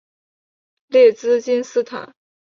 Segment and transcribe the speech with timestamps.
[0.87, 2.15] 列兹金斯坦。